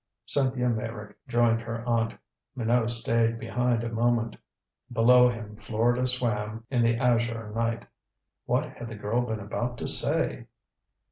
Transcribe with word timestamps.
Cynthia 0.25 0.67
Meyrick 0.67 1.15
joined 1.27 1.61
her 1.61 1.85
aunt. 1.85 2.15
Minot 2.55 2.89
stayed 2.89 3.37
behind 3.37 3.83
a 3.83 3.89
moment. 3.89 4.35
Below 4.91 5.29
him 5.29 5.57
Florida 5.57 6.07
swam 6.07 6.63
in 6.71 6.81
the 6.81 6.95
azure 6.95 7.51
night. 7.53 7.85
What 8.45 8.65
had 8.67 8.87
the 8.87 8.95
girl 8.95 9.21
been 9.21 9.39
about 9.39 9.77
to 9.77 9.85
say? 9.85 10.47